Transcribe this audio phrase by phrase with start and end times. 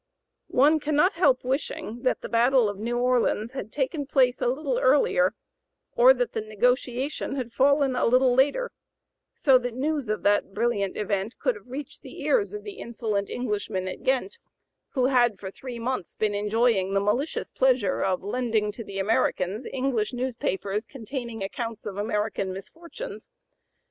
[0.47, 4.79] One cannot help wishing that the battle of New Orleans had taken place a little
[4.79, 5.35] earlier,
[5.95, 8.71] or that the negotiation had fallen a little later,
[9.35, 13.29] so that news of that brilliant event could have reached the ears of the insolent
[13.29, 14.39] Englishmen at Ghent,
[14.93, 19.67] who had for three months been enjoying the malicious pleasure of lending to the Americans
[19.71, 23.29] English newspapers containing accounts of American misfortunes.